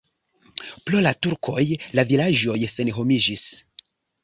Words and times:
Pro 0.89 1.01
la 1.07 1.11
turkoj 1.25 1.67
la 1.99 2.07
vilaĝoj 2.13 2.57
senhomiĝis. 2.79 3.47